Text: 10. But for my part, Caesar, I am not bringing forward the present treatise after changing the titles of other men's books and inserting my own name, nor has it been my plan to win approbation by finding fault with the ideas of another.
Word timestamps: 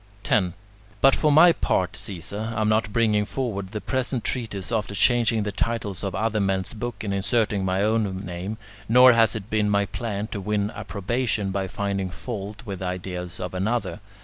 10. 0.23 0.55
But 0.99 1.13
for 1.13 1.31
my 1.31 1.51
part, 1.51 1.95
Caesar, 1.95 2.51
I 2.55 2.61
am 2.61 2.67
not 2.69 2.91
bringing 2.91 3.23
forward 3.23 3.71
the 3.71 3.79
present 3.79 4.23
treatise 4.23 4.71
after 4.71 4.95
changing 4.95 5.43
the 5.43 5.51
titles 5.51 6.03
of 6.03 6.15
other 6.15 6.39
men's 6.39 6.73
books 6.73 7.03
and 7.05 7.13
inserting 7.13 7.63
my 7.63 7.83
own 7.83 8.25
name, 8.25 8.57
nor 8.89 9.13
has 9.13 9.35
it 9.35 9.51
been 9.51 9.69
my 9.69 9.85
plan 9.85 10.25
to 10.29 10.41
win 10.41 10.71
approbation 10.71 11.51
by 11.51 11.67
finding 11.67 12.09
fault 12.09 12.63
with 12.65 12.79
the 12.79 12.85
ideas 12.85 13.39
of 13.39 13.53
another. 13.53 13.99